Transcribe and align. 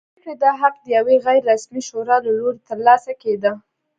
د 0.03 0.03
پرېکړې 0.13 0.33
دا 0.43 0.51
حق 0.61 0.75
د 0.83 0.85
یوې 0.97 1.15
غیر 1.25 1.41
رسمي 1.51 1.81
شورا 1.89 2.17
له 2.25 2.31
لوري 2.39 2.59
ترلاسه 2.69 3.11
کېده. 3.21 3.51